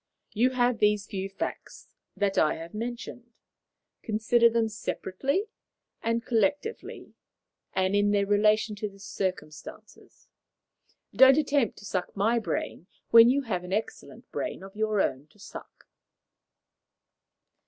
[0.33, 3.35] You have these few facts that I have mentioned.
[4.01, 5.45] Consider them separately
[6.01, 7.13] and collectively,
[7.73, 10.27] and in their relation to the circumstances.
[11.13, 15.27] Don't attempt to suck my brain when you have an excellent brain of your own
[15.27, 15.87] to suck."